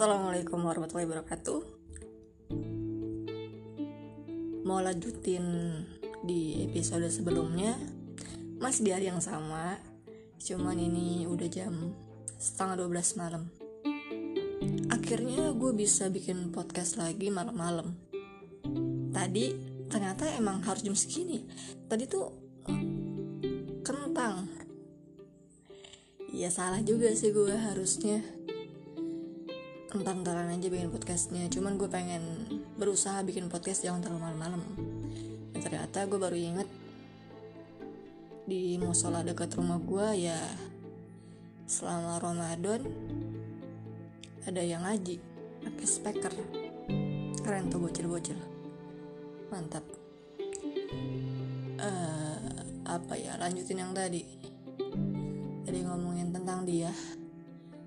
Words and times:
Assalamualaikum 0.00 0.64
warahmatullahi 0.64 1.12
wabarakatuh. 1.12 1.60
Mau 4.64 4.80
lanjutin 4.80 5.44
di 6.24 6.64
episode 6.64 7.04
sebelumnya 7.12 7.76
Masih 8.56 8.88
di 8.88 8.96
hari 8.96 9.12
yang 9.12 9.20
sama 9.20 9.76
Cuman 10.40 10.80
ini 10.80 11.28
udah 11.28 11.44
jam 11.52 11.92
setengah 12.32 12.88
12 12.88 13.20
malam. 13.20 13.52
Akhirnya 14.88 15.52
gue 15.52 15.72
bisa 15.76 16.08
bikin 16.08 16.48
podcast 16.48 16.96
lagi 16.96 17.28
malam-malam. 17.28 17.92
Tadi 19.12 19.52
ternyata 19.92 20.32
emang 20.32 20.64
harus 20.64 20.80
jam 20.80 20.96
segini. 20.96 21.44
Tadi 21.92 22.08
tuh 22.08 22.24
kentang. 23.84 24.48
Ya 26.32 26.48
salah 26.48 26.80
juga 26.80 27.12
sih 27.12 27.36
gue 27.36 27.52
harusnya 27.52 28.39
entar-entaran 30.00 30.48
aja 30.48 30.72
bikin 30.72 30.88
podcastnya. 30.88 31.44
Cuman 31.52 31.76
gue 31.76 31.84
pengen 31.92 32.48
berusaha 32.80 33.20
bikin 33.20 33.52
podcast 33.52 33.84
jangan 33.84 34.00
terlalu 34.00 34.32
malam-malam. 34.32 34.62
Dan 35.52 35.60
ternyata 35.60 36.08
gue 36.08 36.16
baru 36.16 36.36
inget 36.40 36.68
di 38.48 38.80
musola 38.80 39.20
dekat 39.20 39.52
rumah 39.60 39.76
gue 39.78 40.26
ya 40.26 40.40
selama 41.68 42.18
Ramadan 42.18 42.82
ada 44.48 44.62
yang 44.64 44.88
ngaji 44.88 45.20
pakai 45.68 45.86
speaker. 45.86 46.32
Keren 47.44 47.68
tuh 47.68 47.84
bocil-bocil. 47.84 48.40
Mantap. 49.52 49.84
Uh, 51.76 52.48
apa 52.88 53.14
ya 53.20 53.36
lanjutin 53.36 53.84
yang 53.84 53.92
tadi. 53.92 54.24
Tadi 55.68 55.78
ngomongin 55.84 56.32
tentang 56.32 56.64
dia 56.64 56.88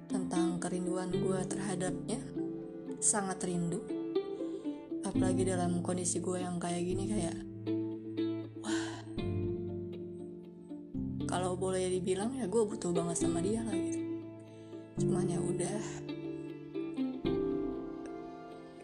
tentang 0.07 0.59
kerinduan 0.59 1.11
gue 1.11 1.39
terhadapnya 1.47 2.19
sangat 3.03 3.43
rindu. 3.43 3.83
Apalagi 5.03 5.43
dalam 5.43 5.83
kondisi 5.83 6.23
gue 6.23 6.39
yang 6.39 6.57
kayak 6.57 6.81
gini 6.83 7.03
kayak 7.05 7.35
wah 8.63 9.03
kalau 11.27 11.59
boleh 11.59 11.91
dibilang 11.91 12.33
ya 12.39 12.47
gue 12.47 12.63
butuh 12.63 12.95
banget 12.95 13.19
sama 13.19 13.43
dia 13.43 13.59
lah 13.61 13.75
gitu. 13.75 13.99
Cuman 15.03 15.27
ya 15.27 15.39
udah 15.43 15.79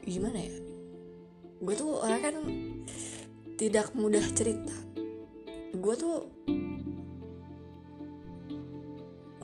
gimana 0.03 0.38
ya? 0.42 0.56
Gue 1.64 1.75
tuh 1.78 1.92
orang 2.02 2.22
kan 2.23 2.36
tidak 3.56 3.92
mudah 3.95 4.23
cerita. 4.36 4.75
Gue 5.75 5.95
tuh 5.95 6.28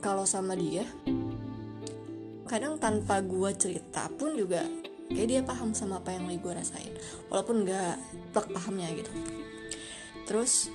kalau 0.03 0.27
sama 0.27 0.53
dia 0.53 0.85
kadang 2.45 2.77
tanpa 2.77 3.21
gue 3.25 3.51
cerita 3.57 4.09
pun 4.13 4.37
juga 4.37 4.65
kayak 5.09 5.27
dia 5.29 5.41
paham 5.45 5.73
sama 5.73 6.01
apa 6.01 6.13
yang 6.13 6.29
lagi 6.29 6.39
gue 6.41 6.53
rasain. 6.53 6.93
Walaupun 7.29 7.65
nggak 7.65 7.93
plek 8.33 8.47
pahamnya 8.53 8.89
gitu. 8.93 9.11
Terus 10.25 10.69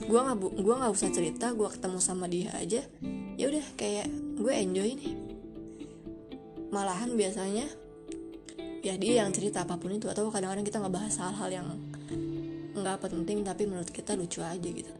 gue 0.00 0.20
nggak 0.20 0.38
gue 0.38 0.74
nggak 0.74 0.92
usah 0.94 1.10
cerita 1.12 1.54
gue 1.54 1.68
ketemu 1.70 1.98
sama 1.98 2.26
dia 2.30 2.50
aja. 2.54 2.82
Ya 3.38 3.44
udah 3.50 3.64
kayak 3.74 4.08
gue 4.38 4.52
enjoy 4.54 4.90
nih. 4.98 5.14
Malahan 6.70 7.14
biasanya 7.18 7.66
ya 8.80 8.94
dia 8.96 9.22
yang 9.22 9.34
cerita 9.34 9.66
apa 9.66 9.78
pun 9.78 9.94
itu. 9.94 10.06
Atau 10.06 10.30
kadang-kadang 10.30 10.66
kita 10.66 10.78
nggak 10.78 10.94
bahas 10.94 11.14
hal-hal 11.18 11.50
yang 11.50 11.68
nggak 12.70 13.02
penting 13.02 13.42
tapi 13.42 13.66
menurut 13.66 13.90
kita 13.90 14.14
lucu 14.14 14.40
aja 14.40 14.56
gitu 14.62 14.94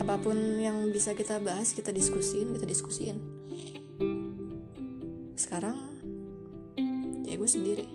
apa 0.00 0.16
pun 0.16 0.36
yang 0.56 0.88
bisa 0.88 1.12
kita 1.12 1.36
bahas 1.44 1.76
kita 1.76 1.92
diskusin 1.92 2.56
kita 2.56 2.64
diskusin. 2.64 3.20
Sekarang 5.36 5.76
ya 7.28 7.36
gue 7.36 7.50
sendiri. 7.50 7.86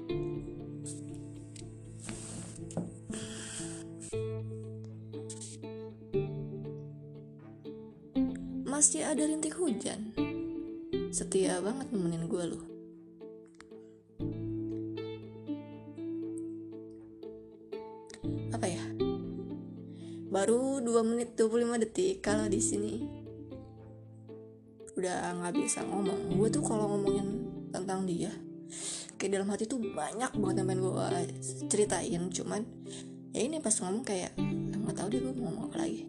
Masih 8.67 9.09
ada 9.09 9.25
rintik 9.25 9.57
hujan. 9.57 10.13
Setia 11.09 11.57
banget 11.65 11.89
nemenin 11.89 12.29
gue 12.29 12.45
loh 12.45 12.76
25 21.47 21.83
detik 21.87 22.19
kalau 22.19 22.51
di 22.51 22.59
sini. 22.59 22.93
Udah 24.99 25.31
nggak 25.39 25.53
bisa 25.55 25.87
ngomong. 25.87 26.35
Gue 26.35 26.51
tuh 26.51 26.61
kalau 26.61 26.91
ngomongin 26.91 27.47
tentang 27.71 28.03
dia 28.03 28.31
kayak 29.17 29.41
dalam 29.41 29.49
hati 29.49 29.65
tuh 29.65 29.81
banyak 29.81 30.29
banget 30.37 30.55
yang 30.61 30.67
pengen 30.69 30.81
gue 30.83 31.07
ceritain. 31.71 32.23
Cuman 32.29 32.61
ya 33.31 33.41
ini 33.41 33.57
pas 33.63 33.73
ngomong 33.79 34.03
kayak 34.05 34.35
nggak 34.83 34.95
tahu 34.95 35.07
deh 35.09 35.19
gue 35.23 35.33
mau 35.39 35.49
ngomong 35.49 35.63
apa 35.71 35.77
lagi. 35.87 36.05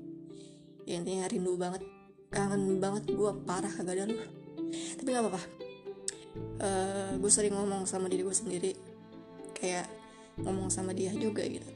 Ya 0.84 1.00
intinya 1.00 1.24
rindu 1.30 1.54
banget 1.54 1.82
kangen 2.28 2.82
banget 2.82 3.08
gue 3.08 3.30
parah 3.46 3.70
kagak 3.72 3.94
ada 3.94 4.04
lu. 4.10 4.16
Tapi 5.00 5.08
nggak 5.08 5.24
apa-apa. 5.24 5.42
Uh, 6.58 7.12
gue 7.18 7.30
sering 7.32 7.54
ngomong 7.56 7.86
sama 7.88 8.06
diri 8.06 8.22
gue 8.22 8.36
sendiri 8.36 8.72
kayak 9.56 9.88
ngomong 10.42 10.68
sama 10.68 10.92
dia 10.92 11.10
juga 11.16 11.42
gitu. 11.46 11.66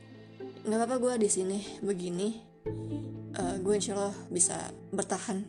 Nggak 0.63 0.79
apa-apa 0.79 0.97
gue 1.01 1.15
di 1.27 1.29
sini 1.33 1.59
begini 1.83 2.52
uh, 3.39 3.57
gue 3.59 3.75
insya 3.75 3.97
Allah 3.97 4.17
bisa 4.29 4.57
bertahan 4.93 5.43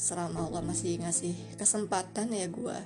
selama 0.00 0.48
Allah 0.48 0.64
masih 0.64 0.96
ngasih 1.00 1.36
kesempatan 1.60 2.32
ya 2.32 2.48
gue 2.48 2.76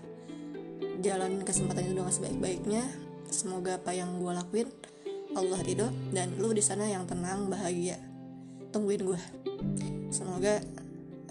jalan 0.99 1.43
kesempatan 1.43 1.87
itu 1.87 1.95
dengan 1.95 2.15
sebaik-baiknya. 2.15 2.83
Semoga 3.31 3.83
apa 3.83 3.91
yang 3.91 4.23
gue 4.23 4.31
lakuin 4.31 4.69
Allah 5.35 5.59
ridho 5.67 5.91
dan 6.15 6.39
lu 6.39 6.55
di 6.55 6.63
sana 6.63 6.87
yang 6.87 7.07
tenang 7.07 7.51
bahagia. 7.51 7.99
Tungguin 8.71 9.03
gue 9.03 9.21
semoga 10.15 10.63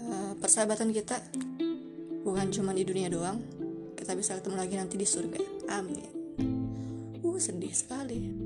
uh, 0.04 0.32
persahabatan 0.36 0.92
kita 0.92 1.16
bukan 2.24 2.52
cuma 2.52 2.76
di 2.76 2.84
dunia 2.84 3.08
doang. 3.08 3.40
Kita 3.96 4.12
bisa 4.12 4.36
ketemu 4.36 4.56
lagi 4.60 4.74
nanti 4.76 4.96
di 5.00 5.06
surga. 5.08 5.40
Amin. 5.72 6.12
Uh 7.24 7.40
sedih 7.40 7.72
sekali 7.72 8.43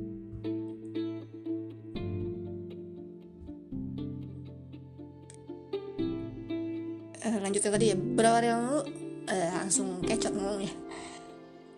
uh, 7.28 7.37
lanjutin 7.44 7.69
tadi 7.69 7.93
ya. 7.93 7.97
Berapa 7.97 8.41
hari 8.41 8.49
yang 8.49 8.61
lalu 8.65 8.81
uh, 9.28 9.49
langsung 9.61 10.00
kecot 10.00 10.33
ngomongnya 10.33 10.72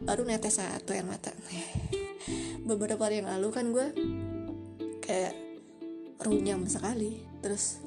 baru 0.00 0.25
netes 0.25 0.56
satu 0.56 0.97
yang 0.97 1.11
mata. 1.11 1.34
Beberapa 2.65 3.11
hari 3.11 3.21
yang 3.21 3.28
lalu 3.28 3.49
kan 3.53 3.65
gue 3.75 3.87
kayak 5.03 5.34
runyam 6.22 6.65
sekali. 6.65 7.21
Terus 7.44 7.83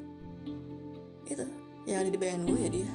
itu 1.26 1.46
yang 1.90 2.06
ada 2.06 2.10
di 2.12 2.20
bayangan 2.20 2.46
gue 2.46 2.60
ya 2.60 2.70
dia. 2.70 2.94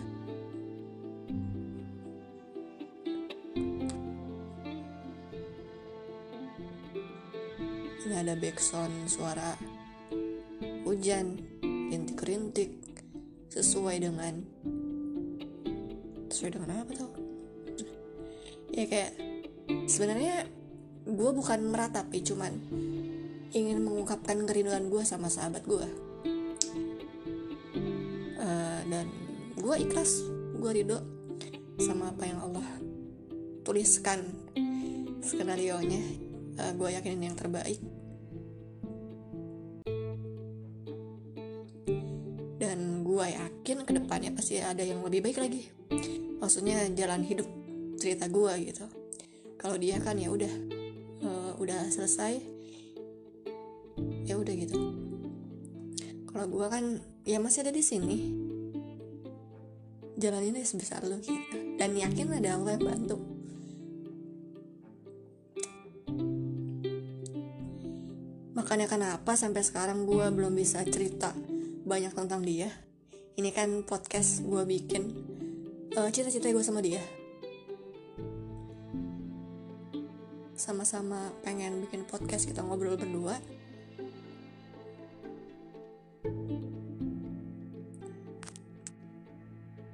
Ini 8.08 8.14
ada 8.24 8.34
backsound 8.38 9.10
suara 9.10 9.58
hujan. 10.86 11.42
Rintik-rintik 11.88 12.72
sesuai 13.48 14.04
dengan 14.04 14.44
sesuai 16.38 16.54
dengan 16.54 16.86
apa 16.86 16.94
tuh? 16.94 17.10
Ya 18.70 18.86
kayak 18.86 19.10
sebenarnya 19.90 20.46
gue 21.02 21.30
bukan 21.34 21.66
meratapi 21.66 22.22
cuman 22.22 22.54
ingin 23.50 23.82
mengungkapkan 23.82 24.46
kerinduan 24.46 24.86
gue 24.86 25.02
sama 25.02 25.26
sahabat 25.26 25.66
gue 25.66 25.88
uh, 28.38 28.80
dan 28.86 29.10
gue 29.58 29.76
ikhlas 29.82 30.22
gue 30.62 30.70
ridho 30.70 31.02
sama 31.82 32.14
apa 32.14 32.22
yang 32.28 32.38
Allah 32.38 32.68
tuliskan 33.66 34.22
skenario 35.18 35.82
nya 35.82 35.98
uh, 36.62 36.72
gue 36.78 36.88
yakinin 36.94 37.34
yang 37.34 37.36
terbaik. 37.36 37.82
Gue 43.08 43.34
yakin 43.34 43.82
ke 43.82 43.92
depannya 43.98 44.30
pasti 44.30 44.62
ada 44.62 44.78
yang 44.78 45.02
lebih 45.02 45.26
baik 45.26 45.42
lagi 45.42 45.66
maksudnya 46.38 46.86
jalan 46.94 47.22
hidup 47.26 47.46
cerita 47.98 48.30
gue 48.30 48.52
gitu. 48.70 48.86
Kalau 49.58 49.74
dia 49.74 49.98
kan 49.98 50.14
ya 50.14 50.30
udah 50.30 50.52
uh, 51.22 51.52
udah 51.58 51.90
selesai 51.90 52.38
ya 54.24 54.38
udah 54.38 54.54
gitu. 54.54 54.78
Kalau 56.30 56.46
gue 56.46 56.66
kan 56.70 56.84
ya 57.26 57.42
masih 57.42 57.66
ada 57.66 57.74
di 57.74 57.82
sini. 57.82 58.18
Jalan 60.18 60.50
ini 60.50 60.62
sebesar 60.62 61.06
lo 61.06 61.18
gitu. 61.18 61.78
Dan 61.78 61.94
yakin 61.94 62.38
ada 62.38 62.58
Allah 62.58 62.74
yang 62.74 62.86
bantu. 62.86 63.18
Makanya 68.58 68.90
kenapa 68.90 69.38
sampai 69.38 69.62
sekarang 69.62 70.02
gue 70.02 70.26
belum 70.34 70.52
bisa 70.58 70.82
cerita 70.82 71.30
banyak 71.86 72.12
tentang 72.12 72.42
dia? 72.42 72.68
Ini 73.38 73.54
kan 73.54 73.86
podcast 73.86 74.42
gue 74.42 74.66
bikin 74.66 75.02
uh, 75.96 76.10
cita-cita 76.12 76.50
gue 76.52 76.64
sama 76.64 76.84
dia. 76.84 77.00
Sama-sama 80.58 81.30
pengen 81.46 81.80
bikin 81.86 82.04
podcast 82.04 82.44
kita 82.44 82.60
ngobrol 82.60 82.98
berdua. 82.98 83.38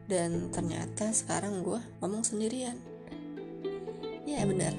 Dan 0.04 0.52
ternyata 0.52 1.12
sekarang 1.12 1.62
gue 1.62 1.80
ngomong 2.00 2.24
sendirian. 2.24 2.76
Ya 4.24 4.42
benar. 4.48 4.72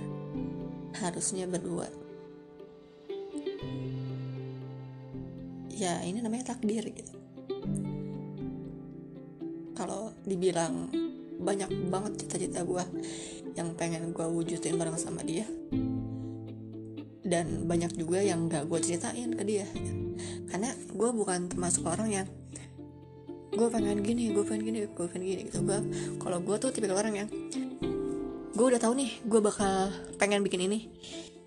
Harusnya 0.99 1.45
berdua. 1.45 1.87
Ya 5.75 6.01
ini 6.07 6.23
namanya 6.23 6.55
takdir 6.55 6.87
gitu. 6.87 7.13
Kalau 9.75 10.15
dibilang 10.23 10.87
banyak 11.39 11.69
banget 11.91 12.25
cita-cita 12.25 12.63
gue 12.63 12.83
yang 13.55 13.71
pengen 13.75 14.11
gue 14.11 14.25
wujudin 14.27 14.75
bareng 14.75 14.99
sama 14.99 15.23
dia. 15.23 15.47
Dan 17.25 17.65
banyak 17.65 17.97
juga 17.97 18.21
yang 18.21 18.45
gak 18.45 18.69
gue 18.69 18.79
ceritain 18.83 19.33
ke 19.33 19.43
dia. 19.47 19.65
Karena 20.51 20.71
gue 20.75 21.09
bukan 21.09 21.49
termasuk 21.49 21.87
orang 21.89 22.09
yang 22.23 22.27
gue 23.55 23.71
pengen 23.71 24.03
gini 24.03 24.35
gue 24.35 24.43
pengen 24.43 24.67
gini 24.67 24.77
gue 24.83 25.07
pengen 25.07 25.23
gini 25.23 25.41
gitu. 25.49 25.63
Gue 25.63 25.79
kalau 26.19 26.43
gue 26.43 26.55
tuh 26.59 26.69
tipikal 26.69 26.99
orang 26.99 27.25
yang 27.25 27.29
gue 28.55 28.65
udah 28.65 28.79
tahu 28.79 28.93
nih 28.95 29.11
gue 29.25 29.39
bakal 29.41 29.89
pengen 30.21 30.43
bikin 30.43 30.67
ini. 30.67 30.91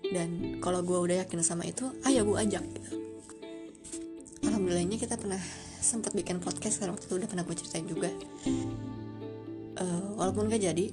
Dan 0.09 0.57
kalau 0.57 0.81
gue 0.81 0.97
udah 0.97 1.21
yakin 1.25 1.45
sama 1.45 1.69
itu 1.69 1.85
ayo 2.03 2.25
gue 2.25 2.37
ajak 2.37 2.65
gitu. 2.65 2.91
Alhamdulillahnya 4.49 4.97
kita 4.97 5.15
pernah 5.19 5.39
sempat 5.79 6.11
bikin 6.11 6.43
podcast 6.43 6.83
karena 6.83 6.91
waktu 6.97 7.07
itu 7.07 7.15
udah 7.23 7.29
pernah 7.29 7.43
gue 7.47 7.55
ceritain 7.55 7.87
juga 7.87 8.09
uh, 9.79 10.19
walaupun 10.19 10.51
gak 10.51 10.63
jadi. 10.63 10.85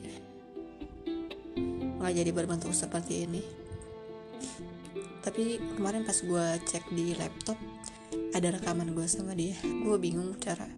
Nggak 1.97 2.15
jadi 2.23 2.31
berbentuk 2.31 2.71
seperti 2.71 3.27
ini. 3.27 3.43
Tapi 5.27 5.59
kemarin 5.75 6.07
pas 6.07 6.15
gue 6.15 6.47
cek 6.63 6.95
di 6.95 7.19
laptop 7.19 7.59
ada 8.31 8.55
rekaman 8.55 8.95
gue 8.95 9.07
sama 9.11 9.35
dia. 9.35 9.59
Gue 9.63 9.99
bingung 9.99 10.39
cara 10.39 10.71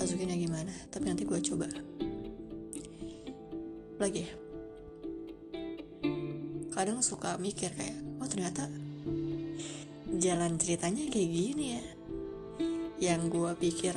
masukinnya 0.00 0.38
gimana 0.38 0.72
tapi 0.88 1.12
nanti 1.12 1.28
gue 1.28 1.36
coba. 1.44 1.68
Lagi 4.00 4.24
ya. 4.24 4.32
Kadang 6.72 7.04
suka 7.04 7.36
mikir 7.36 7.68
kayak 7.76 8.00
oh 8.16 8.28
ternyata 8.30 8.64
jalan 10.16 10.56
ceritanya 10.56 11.04
kayak 11.12 11.28
gini 11.28 11.66
ya. 11.76 11.84
Yang 13.12 13.20
gue 13.28 13.52
pikir 13.60 13.92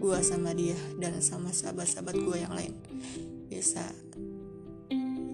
gue 0.00 0.18
sama 0.24 0.56
dia 0.56 0.80
dan 0.96 1.20
sama 1.20 1.52
sahabat-sahabat 1.52 2.16
gue 2.16 2.36
yang 2.40 2.56
lain. 2.56 2.72
Bisa 3.52 3.84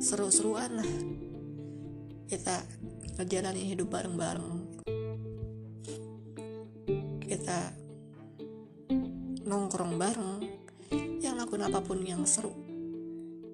seru-seruan 0.03 0.83
lah. 0.83 0.91
Kita 2.27 2.67
ngejalanin 3.15 3.71
hidup 3.71 3.95
bareng-bareng. 3.95 4.51
Kita 7.23 7.71
nongkrong 9.47 9.95
bareng 9.95 10.31
yang 11.23 11.39
lakuin 11.39 11.71
apa 11.71 11.79
pun 11.79 12.03
yang 12.03 12.27
seru. 12.27 12.51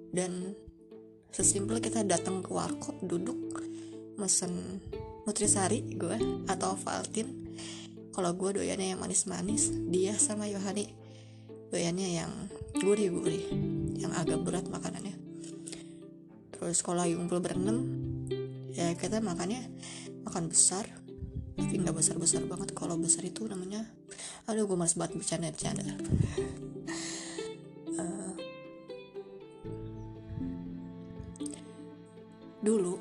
Dan 0.09 0.57
sesimpel 1.29 1.85
kita 1.85 2.09
datang 2.09 2.41
ke 2.41 2.49
warkop 2.49 2.97
duduk 3.05 3.61
mesen 4.17 4.81
nutrisari 5.29 5.85
gue 5.93 6.45
atau 6.49 6.73
Valtin 6.77 7.53
kalau 8.13 8.37
gue 8.37 8.61
doyannya 8.61 8.93
yang 8.93 9.01
manis-manis 9.01 9.73
dia 9.89 10.13
sama 10.21 10.45
Yohani 10.45 11.02
doyannya 11.73 12.21
yang 12.21 12.29
gurih-gurih 12.77 13.49
yang 13.97 14.13
agak 14.13 14.45
berat 14.45 14.69
makanannya. 14.69 15.17
Terus 16.53 16.85
kalau 16.85 17.01
ngumpul 17.09 17.41
berenam 17.41 17.89
ya 18.77 18.93
kita 18.93 19.25
makannya 19.25 19.73
makan 20.29 20.53
besar 20.53 20.85
tapi 21.57 21.81
nggak 21.81 21.97
besar-besar 21.97 22.45
banget. 22.45 22.77
Kalau 22.77 23.01
besar 23.01 23.25
itu 23.25 23.49
namanya 23.49 23.89
aduh 24.45 24.69
gue 24.69 24.77
mas 24.77 24.93
banget 25.01 25.17
bercanda-bercanda. 25.17 25.97
Dulu 32.63 33.01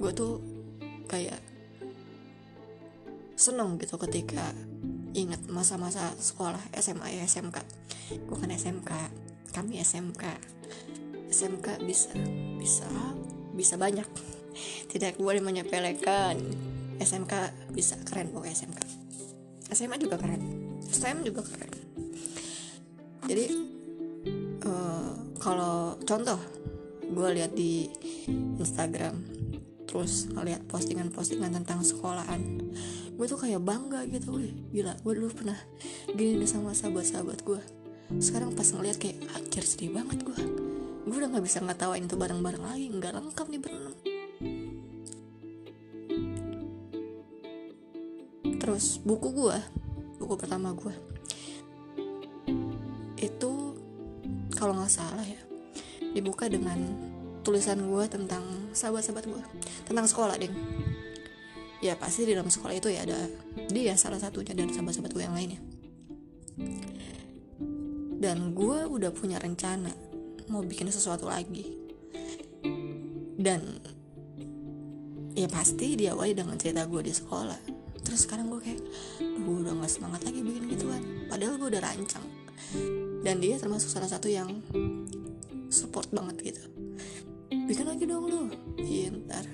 gue 0.00 0.10
tuh 0.16 0.40
kayak 1.12 1.44
seneng 3.36 3.76
gitu 3.78 4.00
ketika 4.00 4.50
ingat 5.14 5.46
masa-masa 5.46 6.10
sekolah 6.18 6.58
SMA 6.74 7.22
ya 7.22 7.24
SMK 7.26 7.62
gue 8.12 8.36
kan 8.36 8.48
SMK 8.48 8.90
kami 9.52 9.80
SMK 9.80 10.24
SMK 11.28 11.84
bisa 11.84 12.12
bisa 12.56 12.88
bisa 13.52 13.74
banyak. 13.76 14.06
Tidak 14.88 15.20
boleh 15.20 15.44
menyepelekan. 15.44 16.40
SMK 16.98 17.34
bisa 17.70 17.94
keren 18.02 18.34
pokoknya 18.34 18.58
SMK 18.58 18.80
SMA 19.68 20.00
juga 20.00 20.16
keren. 20.16 20.40
STM 20.88 21.20
juga 21.28 21.44
keren. 21.44 21.72
Jadi 23.28 23.44
uh, 24.64 25.12
kalau 25.36 26.00
contoh 26.08 26.40
gue 27.04 27.28
lihat 27.36 27.52
di 27.52 27.88
Instagram 28.56 29.16
terus 29.88 30.28
ngeliat 30.28 30.64
postingan-postingan 30.68 31.52
tentang 31.60 31.80
sekolahan 31.80 32.60
gue 33.16 33.26
tuh 33.28 33.40
kayak 33.40 33.60
bangga 33.60 34.08
gitu. 34.08 34.40
Gila 34.72 34.96
gue 35.04 35.12
dulu 35.12 35.28
pernah 35.32 35.58
gini 36.16 36.48
sama 36.48 36.72
sahabat-sahabat 36.72 37.44
gue 37.44 37.60
sekarang 38.16 38.56
pas 38.56 38.64
ngeliat 38.72 38.96
kayak 38.96 39.20
anjir 39.36 39.60
sedih 39.60 39.92
banget 39.92 40.24
gue 40.24 40.40
gue 41.04 41.16
udah 41.16 41.28
nggak 41.28 41.44
bisa 41.44 41.60
ngetawain 41.60 42.08
itu 42.08 42.16
bareng-bareng 42.16 42.64
lagi 42.64 42.88
nggak 42.88 43.12
lengkap 43.12 43.46
nih 43.52 43.60
berenam 43.60 43.94
terus 48.56 48.96
buku 49.04 49.28
gue 49.36 49.58
buku 50.24 50.34
pertama 50.40 50.72
gue 50.72 50.94
itu 53.20 53.52
kalau 54.56 54.72
nggak 54.72 54.92
salah 54.92 55.24
ya 55.28 55.40
dibuka 56.16 56.48
dengan 56.48 56.80
tulisan 57.44 57.84
gue 57.84 58.04
tentang 58.08 58.72
sahabat-sahabat 58.72 59.24
gue 59.28 59.42
tentang 59.84 60.08
sekolah 60.08 60.40
deh 60.40 60.52
ya 61.84 61.92
pasti 61.94 62.24
di 62.24 62.32
dalam 62.32 62.48
sekolah 62.48 62.72
itu 62.72 62.88
ya 62.88 63.04
ada 63.04 63.20
dia 63.68 63.94
salah 64.00 64.16
satunya 64.16 64.56
dan 64.56 64.72
sahabat-sahabat 64.72 65.12
gue 65.12 65.24
yang 65.28 65.36
lainnya 65.36 65.60
dan 68.18 68.50
gue 68.50 68.78
udah 68.90 69.14
punya 69.14 69.38
rencana 69.38 69.94
mau 70.50 70.64
bikin 70.66 70.90
sesuatu 70.90 71.30
lagi. 71.30 71.78
Dan 73.38 73.78
ya 75.38 75.46
pasti 75.46 75.94
diawali 75.94 76.34
dengan 76.34 76.58
cerita 76.58 76.82
gue 76.90 77.02
di 77.06 77.14
sekolah. 77.14 77.78
Terus 78.02 78.26
sekarang 78.26 78.50
gue 78.50 78.58
kayak 78.58 78.82
gue 79.22 79.54
udah 79.62 79.78
gak 79.78 79.92
semangat 79.92 80.26
lagi 80.26 80.42
bikin 80.42 80.66
gituan 80.74 81.02
padahal 81.30 81.54
gue 81.62 81.68
udah 81.70 81.82
rancang. 81.84 82.26
Dan 83.22 83.38
dia 83.38 83.54
termasuk 83.60 83.86
salah 83.86 84.10
satu 84.10 84.26
yang 84.26 84.50
support 85.70 86.10
banget 86.10 86.50
gitu. 86.50 86.62
Bikin 87.54 87.86
lagi 87.86 88.04
dong 88.08 88.26
lu. 88.26 88.50
Iya 88.82 89.14
ntar. 89.14 89.46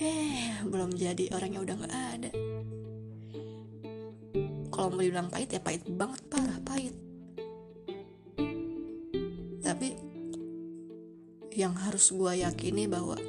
Eh 0.00 0.58
belum 0.66 0.96
jadi 0.96 1.30
orangnya 1.36 1.60
udah 1.62 1.74
nggak 1.76 1.94
ada. 2.18 2.30
Kalau 4.74 4.88
mau 4.90 5.04
dibilang 5.04 5.28
pahit 5.28 5.52
ya 5.52 5.60
pahit 5.60 5.84
banget 5.86 6.24
parah 6.32 6.56
pahit 6.64 6.96
yang 11.60 11.76
harus 11.76 12.08
gue 12.08 12.40
yakini 12.40 12.88
bahwa 12.88 13.20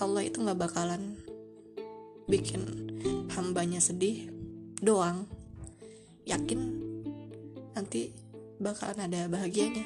Allah 0.00 0.24
itu 0.24 0.40
nggak 0.40 0.56
bakalan 0.56 1.20
bikin 2.24 2.64
hambanya 3.36 3.84
sedih 3.84 4.32
doang. 4.80 5.28
Yakin 6.24 6.60
nanti 7.76 8.16
bakalan 8.56 9.04
ada 9.04 9.28
bahagianya. 9.28 9.84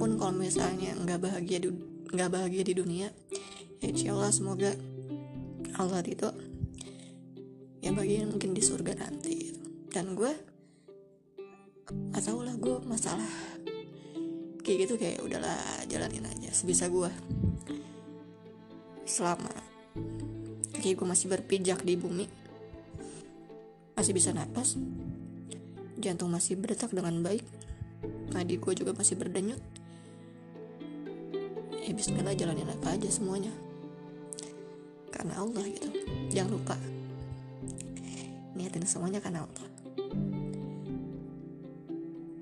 Pun 0.00 0.16
kalau 0.16 0.32
misalnya 0.32 0.96
nggak 0.96 1.20
bahagia 1.20 1.60
di 1.60 1.68
nggak 2.08 2.30
bahagia 2.32 2.64
di 2.64 2.72
dunia 2.72 3.08
ya 3.84 4.16
Allah 4.16 4.32
semoga 4.32 4.72
Allah 5.76 6.00
itu 6.08 6.32
ya 7.84 7.92
bagian 7.92 8.32
mungkin 8.32 8.56
di 8.56 8.64
surga 8.64 8.96
nanti. 8.96 9.52
Dan 9.92 10.16
gue 10.16 10.32
gak 11.88 12.20
tau 12.24 12.44
lah 12.44 12.52
gue 12.56 12.76
masalah 12.84 13.47
kayak 14.68 14.84
gitu 14.84 14.94
kayak 15.00 15.24
udahlah 15.24 15.56
jalanin 15.88 16.28
aja 16.28 16.52
sebisa 16.52 16.92
gue 16.92 17.08
selama 19.08 19.48
kayak 20.76 21.00
gue 21.00 21.08
masih 21.08 21.32
berpijak 21.32 21.80
di 21.88 21.96
bumi 21.96 22.28
masih 23.96 24.12
bisa 24.12 24.36
napas 24.36 24.76
jantung 25.96 26.28
masih 26.28 26.60
berdetak 26.60 26.92
dengan 26.92 27.24
baik 27.24 27.48
nadi 28.36 28.60
gue 28.60 28.72
juga 28.76 28.92
masih 28.92 29.16
berdenyut 29.16 29.64
ya 31.88 31.96
bismillah 31.96 32.36
jalanin 32.36 32.68
apa 32.68 33.00
aja 33.00 33.08
semuanya. 33.08 33.48
Karena 35.08 35.40
Allah 35.40 35.64
gitu 35.64 35.88
jangan 36.28 36.60
lupa 36.60 36.76
niatin 38.52 38.84
semuanya 38.84 39.24
karena 39.24 39.48
Allah. 39.48 39.68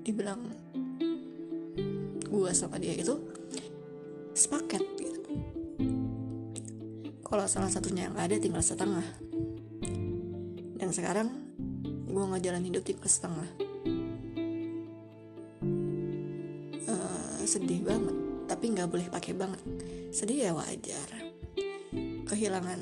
Dibilang 0.03 0.66
gue 2.27 2.51
sama 2.51 2.75
dia 2.77 2.93
itu 2.93 3.15
sepaket 4.35 4.83
gitu. 4.99 5.31
Kalau 7.27 7.43
salah 7.49 7.71
satunya 7.71 8.07
yang 8.07 8.15
ada 8.15 8.35
tinggal 8.39 8.63
setengah. 8.63 9.03
Dan 10.77 10.89
sekarang 10.93 11.27
gue 12.07 12.39
jalan 12.39 12.63
hidup 12.63 12.83
tinggal 12.85 13.09
setengah. 13.09 13.49
Uh, 16.87 17.41
sedih 17.43 17.83
banget 17.83 18.15
tapi 18.47 18.71
nggak 18.71 18.87
boleh 18.87 19.07
pakai 19.11 19.33
banget. 19.35 19.61
Sedih 20.13 20.47
ya 20.47 20.51
wajar. 20.55 21.09
Kehilangan 22.27 22.79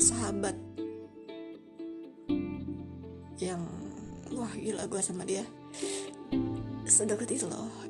sahabat 0.00 0.56
yang 3.40 3.60
wah 4.32 4.52
gila 4.56 4.88
gue 4.88 5.00
sama 5.04 5.28
dia. 5.28 5.44
Sedekat 6.88 7.28
itu 7.28 7.46
loh 7.46 7.89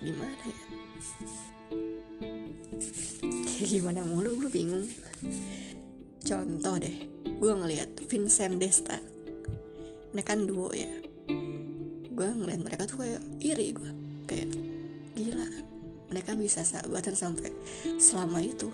gimana 0.00 0.32
ya? 0.48 0.58
Ya 3.60 3.64
gimana 3.68 4.00
mulu 4.08 4.32
gue 4.40 4.50
bingung. 4.50 4.88
Contoh 6.24 6.74
deh 6.80 6.96
gue 7.24 7.52
ngeliat 7.52 7.92
Vincent 8.08 8.56
Desta. 8.56 8.96
Ini 10.16 10.22
kan 10.24 10.48
duo 10.48 10.72
ya. 10.72 10.88
Gue 12.10 12.28
ngeliat 12.32 12.60
mereka 12.64 12.88
tuh 12.88 13.04
kayak 13.04 13.20
iri 13.44 13.76
gue 13.76 13.90
kayak 14.24 14.48
gila 15.16 15.48
mereka 16.10 16.32
bisa 16.34 16.64
sahabatan 16.64 17.12
sampai 17.12 17.52
selama 18.00 18.40
itu. 18.40 18.72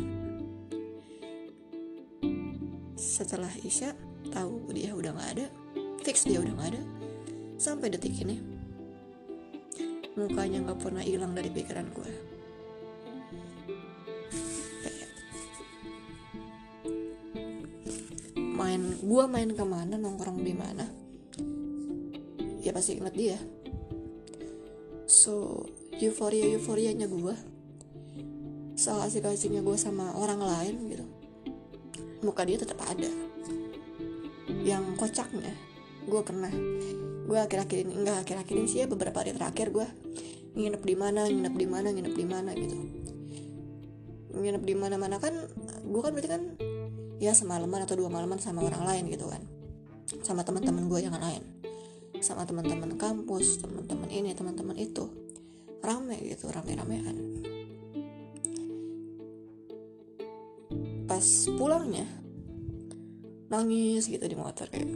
setelah 3.01 3.49
Isya 3.65 3.97
tahu 4.29 4.69
dia 4.69 4.93
udah 4.93 5.09
nggak 5.09 5.29
ada 5.33 5.45
fix 6.05 6.29
dia 6.29 6.37
udah 6.37 6.53
nggak 6.53 6.69
ada 6.77 6.81
sampai 7.57 7.89
detik 7.89 8.13
ini 8.21 8.37
mukanya 10.13 10.61
nggak 10.69 10.77
pernah 10.77 11.01
hilang 11.01 11.33
dari 11.33 11.49
pikiran 11.49 11.89
gue 11.89 12.11
main 18.61 18.81
gue 19.01 19.23
main 19.25 19.49
ke 19.49 19.65
mana 19.65 19.97
nongkrong 19.97 20.45
di 20.45 20.53
mana? 20.53 20.85
Ya 22.61 22.69
pasti 22.71 23.01
inget 23.01 23.17
dia. 23.17 23.39
So 25.09 25.65
euforia 25.97 26.45
euforianya 26.55 27.09
gue 27.09 27.35
soal 28.77 29.05
asik 29.05 29.27
asiknya 29.29 29.61
gue 29.61 29.77
sama 29.77 30.13
orang 30.17 30.41
lain 30.41 30.75
gitu 30.89 31.05
muka 32.21 32.45
dia 32.45 32.57
tetap 32.57 32.77
ada. 32.85 33.09
Yang 34.61 34.83
kocaknya 34.97 35.53
gue 36.01 36.21
pernah 36.25 36.49
gue 37.21 37.37
akhir-akhir 37.37 37.77
ini 37.85 37.93
enggak 38.01 38.25
akhir-akhir 38.25 38.55
ini 38.57 38.67
sih 38.67 38.79
ya 38.83 38.87
beberapa 38.89 39.21
hari 39.21 39.37
terakhir 39.37 39.69
gue 39.69 39.87
nginep 40.57 40.81
di 40.81 40.95
mana 40.97 41.29
nginep 41.29 41.55
di 41.55 41.67
mana 41.69 41.87
nginep 41.93 42.15
di 42.17 42.25
mana 42.25 42.49
gitu. 42.57 42.75
Nginep 44.31 44.63
di 44.65 44.75
mana 44.75 44.95
mana 44.97 45.17
kan 45.21 45.33
gue 45.81 46.01
kan 46.01 46.11
berarti 46.13 46.29
kan 46.29 46.43
ya 47.21 47.37
semalaman 47.37 47.85
atau 47.85 47.95
dua 47.97 48.09
malaman 48.09 48.41
sama 48.41 48.65
orang 48.65 48.83
lain 48.85 49.03
gitu 49.13 49.29
kan. 49.29 49.41
Sama 50.25 50.41
teman-teman 50.41 50.89
gue 50.89 50.99
yang 51.05 51.15
lain. 51.15 51.41
Sama 52.21 52.45
teman-teman 52.45 52.97
kampus 52.97 53.61
teman-teman 53.61 54.09
ini 54.09 54.33
teman-teman 54.33 54.77
itu. 54.77 55.09
Rame 55.81 56.13
gitu 56.21 56.45
rame-ramean 56.53 57.41
pas 61.21 61.53
pulangnya 61.53 62.01
nangis 63.53 64.09
gitu 64.09 64.25
di 64.25 64.33
motor 64.33 64.65
kayak 64.73 64.89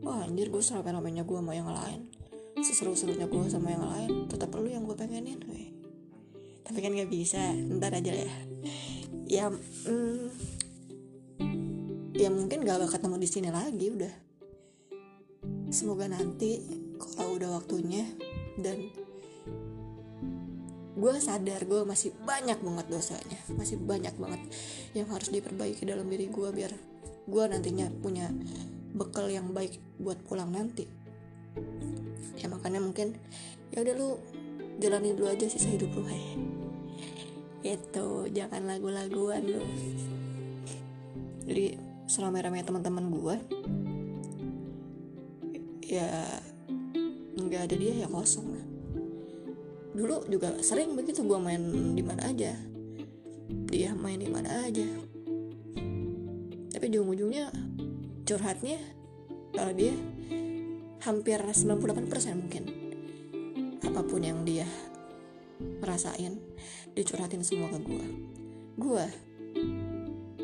wah 0.00 0.24
anjir 0.24 0.48
gue 0.48 0.64
sama 0.64 0.88
ramenya 0.88 1.20
gue 1.20 1.36
sama 1.36 1.52
yang 1.52 1.68
lain. 1.68 2.08
Seseru-serunya 2.56 3.28
gue 3.28 3.44
sama 3.52 3.76
yang 3.76 3.84
lain. 3.84 4.24
Tetap 4.24 4.56
perlu 4.56 4.72
yang 4.72 4.88
gue 4.88 4.96
pengenin 4.96 5.36
weh. 5.44 5.68
tapi 6.64 6.80
kan 6.80 6.96
gak 6.96 7.12
bisa. 7.12 7.52
Ntar 7.52 7.92
aja 7.92 8.08
ya. 8.08 8.32
Ya 9.28 9.52
mm, 9.52 10.32
ya 12.16 12.32
mungkin 12.32 12.64
gak 12.64 12.80
bakal 12.80 12.96
ketemu 12.96 13.16
di 13.20 13.28
sini 13.28 13.48
lagi 13.52 13.86
udah. 13.92 14.14
Semoga 15.68 16.08
nanti 16.08 16.64
kalau 16.96 17.36
udah 17.36 17.52
waktunya 17.52 18.08
dan 18.64 18.80
gue 20.96 21.12
sadar 21.20 21.60
gue 21.68 21.84
masih 21.84 22.16
banyak 22.24 22.56
banget 22.56 22.86
dosanya 22.88 23.38
masih 23.52 23.76
banyak 23.76 24.16
banget 24.16 24.40
yang 24.96 25.06
harus 25.12 25.28
diperbaiki 25.28 25.84
dalam 25.84 26.08
diri 26.08 26.32
gue 26.32 26.48
biar 26.48 26.72
gue 27.26 27.44
nantinya 27.52 27.92
punya 28.00 28.32
bekal 28.96 29.28
yang 29.28 29.52
baik 29.52 29.76
buat 30.00 30.16
pulang 30.24 30.54
nanti. 30.56 30.88
Ya 32.40 32.48
makanya 32.48 32.80
mungkin 32.80 33.12
ya 33.74 33.84
udah 33.84 33.94
lu 33.98 34.16
jalani 34.80 35.12
dulu 35.12 35.28
aja 35.28 35.44
sisa 35.48 35.68
hidup 35.68 35.92
lu 35.92 36.04
hei 36.08 36.24
itu 37.66 38.08
jangan 38.30 38.62
lagu-laguan 38.64 39.42
lu. 39.42 39.62
Jadi 41.44 41.76
seramai-ramai 42.06 42.62
teman-teman 42.62 43.04
gue 43.10 43.36
ya 45.86 46.40
nggak 47.36 47.62
ada 47.70 47.74
dia 47.78 48.06
ya 48.06 48.08
kosong 48.10 48.55
dulu 49.96 50.28
juga 50.28 50.60
sering 50.60 50.92
begitu 50.92 51.24
gue 51.24 51.40
main 51.40 51.62
di 51.96 52.04
mana 52.04 52.28
aja. 52.28 52.52
Dia 53.72 53.96
main 53.96 54.20
di 54.20 54.28
mana 54.28 54.68
aja. 54.68 54.84
Tapi 56.76 56.86
di 56.92 57.00
ujungnya 57.00 57.48
curhatnya 58.28 58.76
kalau 59.56 59.72
dia 59.72 59.96
hampir 61.00 61.40
98% 61.40 62.36
mungkin. 62.36 62.64
Apa 63.80 64.04
pun 64.04 64.20
yang 64.20 64.44
dia 64.44 64.68
rasain 65.80 66.36
dicurhatin 66.92 67.40
semua 67.40 67.72
ke 67.72 67.80
gue 67.80 68.04
gue 68.76 69.06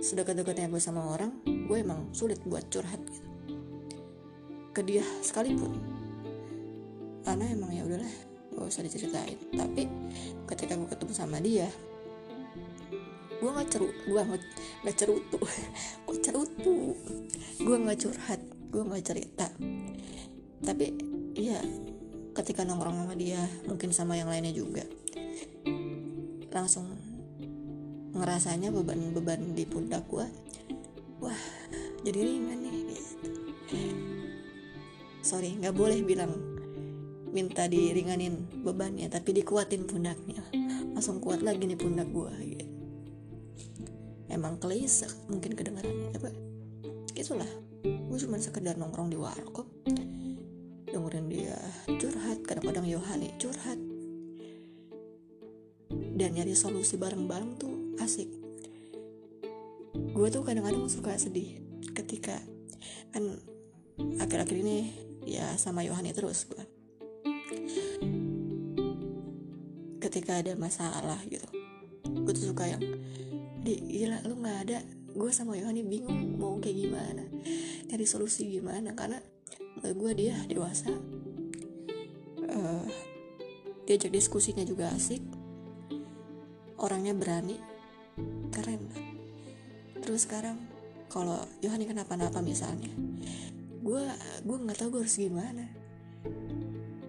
sedekat-dekatnya 0.00 0.72
gue 0.72 0.80
sama 0.80 1.04
orang 1.04 1.36
gue 1.44 1.76
emang 1.76 2.08
sulit 2.16 2.40
buat 2.48 2.64
curhat 2.72 2.96
gitu. 3.04 3.28
Ke 4.72 4.80
dia 4.80 5.04
sekalipun. 5.20 5.76
Karena 7.28 7.44
emang 7.52 7.76
ya 7.76 7.84
udahlah 7.84 8.31
gak 8.56 8.68
usah 8.68 8.82
diceritain. 8.84 9.38
Tapi 9.52 9.88
ketika 10.48 10.76
gue 10.78 10.88
ketemu 10.88 11.12
sama 11.12 11.38
dia 11.42 11.68
gue 13.42 13.50
nggak 13.50 13.74
ceru 13.74 13.90
gue 14.06 14.22
nggak 14.86 14.96
cerutu. 14.96 15.38
Gue 16.06 16.18
cerutu. 16.22 16.94
Gue 17.58 17.76
nggak 17.78 17.98
curhat 17.98 18.40
gue 18.70 18.82
nggak 18.86 19.02
cerita. 19.02 19.50
Tapi 20.62 20.86
iya 21.34 21.58
ketika 22.32 22.64
nongkrong 22.64 23.04
sama 23.04 23.14
dia 23.16 23.44
mungkin 23.68 23.92
sama 23.92 24.16
yang 24.16 24.28
lainnya 24.32 24.56
juga 24.56 24.84
langsung 26.52 26.88
ngerasanya 28.12 28.72
beban-beban 28.72 29.56
di 29.56 29.64
pundak 29.64 30.04
gue 30.08 30.24
wah 31.20 31.42
jadi 32.04 32.18
ringan 32.20 32.58
nih 32.60 32.72
gitu. 32.92 33.76
sorry 35.24 35.56
nggak 35.56 35.76
boleh 35.76 36.00
bilang 36.04 36.32
minta 37.32 37.64
diringanin 37.64 38.62
bebannya 38.62 39.08
tapi 39.08 39.32
dikuatin 39.32 39.88
pundaknya. 39.88 40.44
Langsung 40.92 41.18
kuat 41.18 41.40
lagi 41.40 41.64
nih 41.64 41.80
pundak 41.80 42.12
gue 42.12 42.32
gitu. 42.44 42.66
emang 44.32 44.56
klise 44.56 45.08
mungkin 45.28 45.56
kedengarannya 45.56 46.12
apa? 46.12 46.30
Itulah 47.16 47.48
gue 47.82 48.18
cuma 48.20 48.36
sekedar 48.38 48.76
nongkrong 48.76 49.10
di 49.10 49.18
warkop 49.18 49.66
dengerin 50.92 51.26
dia 51.32 51.56
curhat 51.96 52.44
kadang-kadang 52.44 52.84
Yohani 52.84 53.32
curhat. 53.40 53.80
Dan 56.12 56.36
nyari 56.36 56.52
solusi 56.52 57.00
bareng-bareng 57.00 57.56
tuh 57.56 57.96
asik. 57.96 58.28
Gue 60.12 60.28
tuh 60.28 60.44
kadang-kadang 60.44 60.84
suka 60.92 61.16
sedih 61.16 61.56
ketika 61.96 62.36
kan 63.16 63.40
akhir-akhir 64.20 64.56
ini 64.60 64.92
ya 65.24 65.56
sama 65.56 65.84
Yohani 65.84 66.12
terus 66.12 66.44
gue 66.48 66.71
ketika 70.12 70.44
ada 70.44 70.52
masalah 70.60 71.16
gitu. 71.24 71.48
Gue 72.04 72.36
tuh 72.36 72.52
suka 72.52 72.68
yang 72.68 72.84
di 73.64 73.80
gila 73.80 74.20
lu 74.28 74.36
nggak 74.44 74.58
ada. 74.68 74.78
Gue 75.16 75.32
sama 75.32 75.56
Yohani 75.56 75.80
bingung 75.80 76.36
mau 76.36 76.60
kayak 76.60 76.76
gimana 76.76 77.24
nyari 77.88 78.04
solusi 78.04 78.48
gimana 78.48 78.92
karena 78.92 79.16
menurut 79.80 79.96
gue 79.96 80.12
dia 80.28 80.36
dewasa. 80.44 80.92
Uh, 82.44 82.84
diajak 83.88 84.12
diskusinya 84.12 84.60
juga 84.68 84.92
asik. 84.92 85.24
Orangnya 86.76 87.16
berani 87.16 87.56
keren. 88.52 88.92
Terus 89.96 90.28
sekarang 90.28 90.60
kalau 91.08 91.40
Yohani 91.64 91.88
kenapa-napa 91.88 92.44
misalnya 92.44 92.92
gue 93.80 94.04
gue 94.44 94.56
nggak 94.60 94.76
tahu 94.76 95.00
gue 95.00 95.08
harus 95.08 95.16
gimana. 95.16 95.72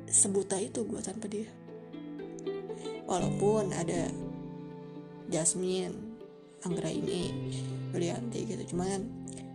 Sebuta 0.08 0.56
itu 0.56 0.88
gue 0.88 1.04
tanpa 1.04 1.28
dia 1.28 1.63
walaupun 3.08 3.72
ada 3.76 4.10
Jasmine 5.28 5.96
Anggra 6.64 6.88
ini 6.88 7.32
Yulianti 7.92 8.48
gitu. 8.48 8.76
Cuman 8.76 9.04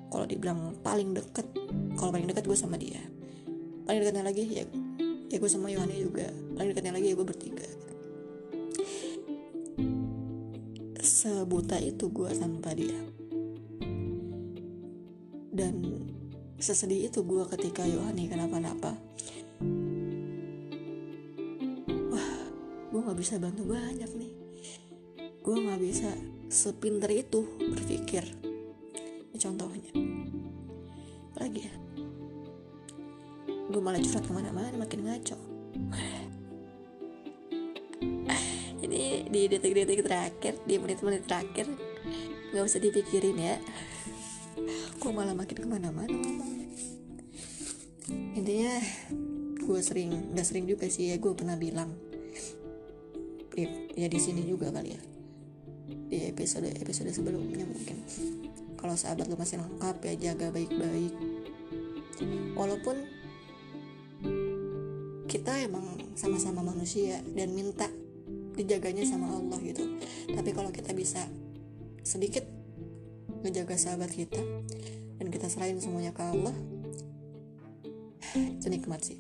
kalau 0.09 0.25
dibilang 0.25 0.77
paling 0.85 1.17
deket 1.17 1.47
kalau 1.97 2.13
paling 2.13 2.29
deket 2.29 2.45
gue 2.45 2.59
sama 2.59 2.77
dia. 2.77 3.01
Paling 3.89 4.05
dekatnya 4.05 4.25
lagi 4.25 4.45
ya 4.45 4.65
ya 5.29 5.37
gue 5.37 5.51
sama 5.51 5.73
Yohani 5.73 5.97
juga. 6.01 6.29
Paling 6.57 6.69
dekatnya 6.73 6.93
lagi 6.97 7.07
ya 7.13 7.15
gue 7.17 7.27
bertiga. 7.27 7.69
Sebuta 11.01 11.81
itu 11.81 12.13
gue 12.13 12.31
tanpa 12.37 12.77
dia. 12.77 13.01
Dan 15.49 15.75
sesedih 16.61 17.09
itu 17.09 17.25
gue 17.25 17.43
ketika 17.57 17.83
Yohani 17.87 18.29
kenapa-napa 18.29 19.08
bisa 23.19 23.37
bantu 23.37 23.67
banyak 23.67 24.09
nih. 24.15 24.33
Gue 25.43 25.57
nggak 25.59 25.81
bisa 25.83 26.09
sepinter 26.49 27.11
itu 27.11 27.45
berpikir. 27.59 28.25
Ini 29.29 29.37
contohnya. 29.37 29.93
Lagi 31.37 31.61
ya. 31.67 31.75
Gue 33.69 33.83
malah 33.83 34.01
curhat 34.01 34.25
ke 34.25 34.33
mana-mana 34.33 34.73
makin 34.79 35.05
ngaco. 35.05 35.37
Ini 38.89 39.29
di 39.29 39.51
detik-detik 39.51 40.07
terakhir 40.07 40.55
di 40.65 40.79
menit-menit 40.79 41.29
terakhir 41.29 41.67
nggak 42.55 42.65
usah 42.65 42.81
dipikirin 42.81 43.37
ya. 43.37 43.59
Gue 45.03 45.13
malah 45.13 45.35
makin 45.35 45.59
ke 45.59 45.69
mana-mana 45.69 46.17
intinya 48.39 48.79
gue 49.59 49.81
sering 49.83 50.33
nggak 50.33 50.47
sering 50.47 50.65
juga 50.65 50.87
sih 50.89 51.13
ya 51.13 51.17
gue 51.19 51.33
pernah 51.35 51.59
bilang 51.59 51.93
ya 53.97 54.07
di 54.07 54.19
sini 54.21 54.45
juga 54.45 54.69
kali 54.71 54.95
ya. 54.95 55.01
Di 56.09 56.19
episode 56.29 56.69
episode 56.69 57.11
sebelumnya 57.11 57.65
mungkin. 57.65 58.05
Kalau 58.79 58.95
sahabat 58.95 59.27
lu 59.27 59.35
masih 59.35 59.59
lengkap 59.59 59.97
ya 60.05 60.15
jaga 60.31 60.53
baik-baik. 60.55 61.15
Walaupun 62.55 62.97
kita 65.29 65.53
emang 65.63 65.99
sama-sama 66.19 66.67
manusia 66.67 67.23
dan 67.37 67.55
minta 67.55 67.87
dijaganya 68.59 69.07
sama 69.07 69.39
Allah 69.39 69.59
gitu. 69.63 69.87
Tapi 70.35 70.51
kalau 70.51 70.75
kita 70.75 70.91
bisa 70.97 71.27
sedikit 72.03 72.43
ngejaga 73.47 73.79
sahabat 73.79 74.11
kita 74.11 74.41
dan 75.19 75.27
kita 75.31 75.47
serahin 75.47 75.79
semuanya 75.79 76.11
ke 76.11 76.23
Allah 76.23 76.55
itu 78.35 78.67
nikmat 78.67 79.01
sih. 79.05 79.19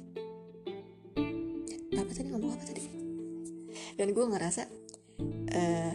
Apa 1.94 2.10
tadi 2.14 2.30
ngomong 2.30 2.54
apa 2.54 2.64
tadi 2.66 2.97
dan 3.98 4.14
gue 4.14 4.24
ngerasa 4.24 4.62
uh, 5.50 5.94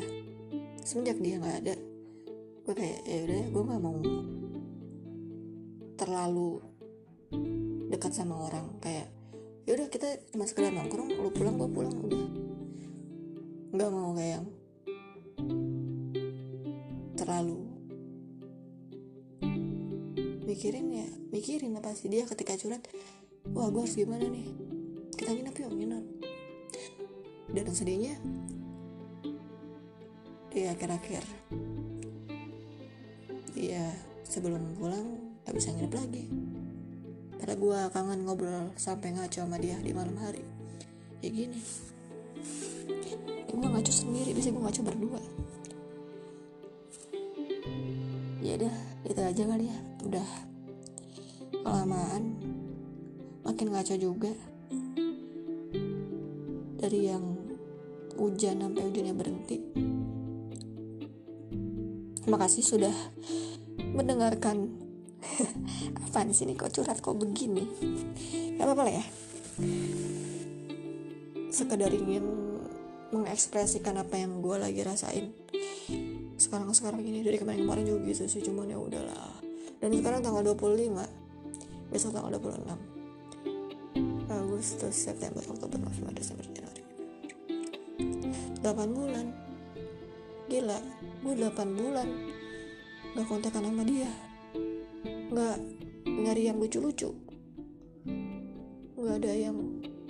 semenjak 0.83 1.17
dia 1.23 1.39
nggak 1.39 1.57
ada 1.63 1.75
gue 2.63 2.73
kayak 2.75 2.99
ya 3.07 3.19
udah 3.27 3.41
gue 3.47 3.63
nggak 3.63 3.81
mau 3.83 3.99
terlalu 5.99 6.59
dekat 7.91 8.11
sama 8.11 8.35
orang. 8.49 8.67
Kayak 8.81 9.07
ya 9.63 9.71
udah 9.79 9.87
kita 9.87 10.09
cuma 10.35 10.43
sekedar 10.43 10.75
nongkrong 10.75 11.15
lu 11.15 11.29
pulang 11.31 11.55
gue 11.55 11.69
pulang 11.71 11.95
udah. 11.95 12.25
Nggak 13.73 13.89
mau 13.91 14.11
kayak 14.15 14.31
yang 14.39 14.47
terlalu 17.13 17.59
mikirin 20.43 20.87
ya 20.91 21.07
mikirin 21.31 21.79
apa 21.79 21.95
sih 21.95 22.11
dia 22.11 22.27
ketika 22.27 22.59
curhat 22.59 22.83
wah 23.55 23.71
gue 23.71 23.81
harus 23.83 23.95
gimana 23.95 24.27
nih? 24.27 24.47
Kita 25.15 25.31
nginep 25.35 25.55
yuk 25.55 25.71
nginep 25.71 26.05
dan 27.53 27.69
sedihnya 27.69 28.17
di 30.53 30.69
akhir-akhir. 30.69 31.23
Ya 33.53 33.93
sebelum 34.25 34.77
pulang 34.77 35.37
gak 35.45 35.53
bisa 35.57 35.73
nginep 35.73 35.93
lagi. 35.93 36.25
Karena 37.37 37.55
gue 37.57 37.79
kangen 37.93 38.19
ngobrol 38.25 38.73
sampai 38.77 39.13
ngaco 39.13 39.45
sama 39.45 39.61
dia 39.61 39.77
di 39.81 39.93
malam 39.93 40.17
hari. 40.17 40.41
Ya 41.21 41.29
gini. 41.29 41.61
Gue 43.49 43.67
ngaco 43.69 43.93
sendiri 43.93 44.33
bisa 44.33 44.49
gue 44.49 44.61
ngaco 44.61 44.81
berdua. 44.81 45.21
Ya 48.41 48.57
udah 48.57 48.75
itu 49.05 49.21
aja 49.21 49.43
kali 49.45 49.65
ya. 49.69 49.77
Udah 50.05 50.27
kelamaan. 51.51 52.23
Makin 53.43 53.67
ngaco 53.73 53.95
juga. 53.97 54.33
Dari 56.83 56.99
yang 57.07 57.42
hujan 58.17 58.61
sampai 58.61 58.81
hujannya 58.83 59.13
berhenti. 59.15 59.57
Terima 62.23 62.37
kasih 62.39 62.63
sudah 62.63 62.95
mendengarkan. 63.93 64.79
Apa 66.09 66.23
di 66.27 66.35
sini 66.35 66.53
kok 66.53 66.71
curhat 66.71 66.99
kok 66.99 67.15
begini? 67.15 67.63
Gak 68.59 68.65
apa-apa 68.69 68.83
lah 68.85 68.93
ya. 69.01 69.05
Sekedar 71.49 71.89
ingin 71.89 72.25
mengekspresikan 73.13 73.97
apa 74.01 74.17
yang 74.17 74.41
gue 74.41 74.57
lagi 74.57 74.81
rasain. 74.81 75.31
Sekarang 76.37 76.73
sekarang 76.73 77.05
ini 77.05 77.21
dari 77.21 77.37
kemarin 77.37 77.65
kemarin 77.65 77.85
juga 77.85 78.09
gitu 78.09 78.25
sih 78.25 78.41
cuman 78.41 78.73
ya 78.73 78.77
udahlah. 78.81 79.37
Dan 79.79 79.93
sekarang 79.93 80.25
tanggal 80.25 80.43
25 80.53 81.23
besok 81.93 82.09
tanggal 82.17 82.33
26 82.41 82.93
Agustus 84.33 84.95
September 84.97 85.45
Oktober 85.45 85.77
November 85.77 86.13
Desember 86.17 86.45
Januari 86.49 86.82
8 88.63 88.95
bulan. 88.95 89.25
Gila 90.47 90.79
gue 91.23 91.33
8 91.39 91.79
bulan 91.79 92.07
gak 93.13 93.27
kontekan 93.29 93.63
sama 93.67 93.83
dia. 93.85 94.09
Nggak 95.33 95.57
nyari 96.05 96.49
yang 96.49 96.57
lucu-lucu. 96.57 97.09
Nggak 98.97 99.15
ada 99.23 99.31
yang 99.33 99.57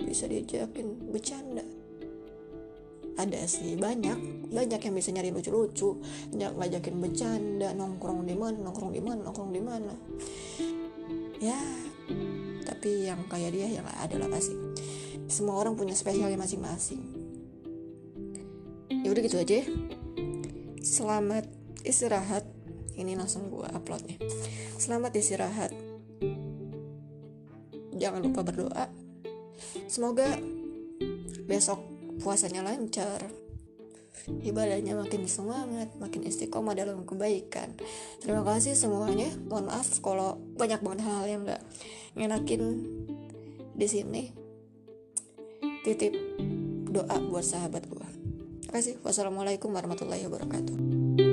bisa 0.00 0.28
diajakin 0.28 1.12
bercanda. 1.12 1.64
Ada 3.14 3.46
sih 3.46 3.78
banyak. 3.78 4.48
Banyak 4.50 4.80
yang 4.84 4.94
bisa 4.94 5.10
nyari 5.14 5.30
lucu-lucu. 5.30 6.02
Ngajakin 6.34 6.96
bercanda 6.98 7.72
nongkrong 7.72 8.26
di 8.26 8.34
mana 8.36 8.58
nongkrong 8.58 8.92
di 8.92 9.02
mana 9.02 9.20
nongkrong 9.24 9.52
di 9.54 9.62
mana. 9.62 9.94
Ya 11.40 11.58
tapi 12.64 13.08
yang 13.08 13.24
kayak 13.28 13.52
dia 13.52 13.80
yang 13.80 13.86
ada 13.88 14.16
lah 14.16 14.28
pasti. 14.28 14.56
Semua 15.24 15.56
orang 15.56 15.72
punya 15.72 15.96
spesialnya 15.96 16.36
masing-masing 16.36 17.23
ya 19.04 19.12
udah 19.12 19.22
gitu 19.22 19.36
aja. 19.36 19.60
Selamat 20.80 21.44
istirahat. 21.84 22.48
Ini 22.96 23.20
langsung 23.20 23.52
gue 23.52 23.68
uploadnya. 23.68 24.16
Selamat 24.80 25.12
istirahat. 25.12 25.76
Jangan 27.94 28.24
lupa 28.24 28.40
berdoa. 28.40 28.88
Semoga 29.86 30.40
besok 31.44 31.84
puasanya 32.24 32.64
lancar. 32.64 33.20
Ibadahnya 34.24 34.96
makin 34.96 35.28
semangat, 35.28 35.92
makin 36.00 36.24
istiqomah 36.24 36.72
dalam 36.72 37.04
kebaikan. 37.04 37.76
Terima 38.24 38.40
kasih 38.40 38.72
semuanya. 38.72 39.28
Mohon 39.52 39.68
maaf 39.68 40.00
kalau 40.00 40.40
banyak 40.56 40.80
banget 40.80 41.04
hal-hal 41.04 41.26
yang 41.28 41.42
nggak 41.44 41.62
ngenakin 42.16 42.62
di 43.76 43.84
sini. 43.84 44.22
Titip 45.84 46.16
doa 46.88 47.20
buat 47.28 47.44
sahabat 47.44 47.84
kasih. 48.74 48.98
Wassalamualaikum 49.06 49.70
warahmatullahi 49.70 50.26
wabarakatuh. 50.26 51.23